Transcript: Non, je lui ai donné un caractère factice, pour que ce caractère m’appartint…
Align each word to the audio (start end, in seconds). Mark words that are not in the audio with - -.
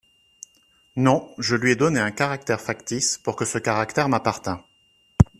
Non, 0.95 1.31
je 1.37 1.55
lui 1.55 1.69
ai 1.69 1.75
donné 1.75 1.99
un 1.99 2.09
caractère 2.09 2.59
factice, 2.59 3.19
pour 3.19 3.35
que 3.35 3.45
ce 3.45 3.59
caractère 3.59 4.09
m’appartint… 4.09 4.65